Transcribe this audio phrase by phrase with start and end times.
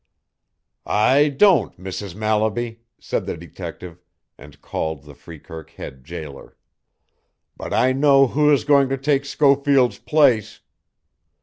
[0.87, 2.15] "I don't, Mrs.
[2.15, 4.01] Mallaby," said the detective,
[4.35, 6.57] and called the Freekirk Head jailer.
[7.55, 10.61] "But I know who is going to take Schofield's place."